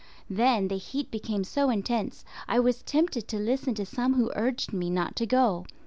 Then 0.31 0.67
the 0.67 0.77
heat 0.79 1.11
became 1.11 1.43
so 1.43 1.69
intense 1.69 2.25
I 2.47 2.59
was 2.59 2.81
tempted 2.81 3.27
to 3.27 3.37
listen 3.37 3.75
to 3.75 3.85
some 3.85 4.15
who 4.15 4.31
urged 4.35 4.73
me 4.73 4.89
not 4.89 5.15
to 5.17 5.27
go. 5.27 5.67